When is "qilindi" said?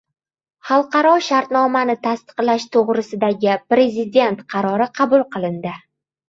5.37-5.77